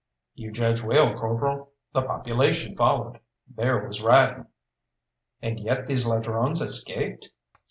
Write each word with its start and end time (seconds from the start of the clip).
"You 0.33 0.51
judge 0.51 0.81
well, 0.81 1.13
corporal 1.15 1.69
the 1.93 2.01
population 2.01 2.75
followed. 2.75 3.19
There 3.47 3.85
was 3.87 4.01
riding!" 4.01 4.47
"And 5.43 5.59
yet 5.59 5.85
these 5.85 6.07
ladrones 6.07 6.59
escaped?" 6.59 7.29